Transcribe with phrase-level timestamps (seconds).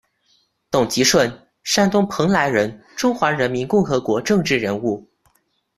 [0.71, 5.07] 董吉顺，山东蓬莱人，中华人民共和国政治人物。